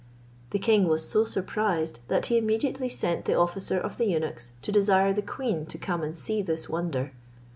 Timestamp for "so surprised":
1.07-1.99